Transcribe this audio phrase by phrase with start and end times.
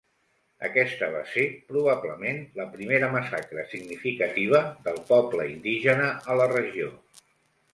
[0.67, 1.43] Aquesta va ser,
[1.73, 6.91] probablement, la primera massacre significativa del poble indígena a la regió.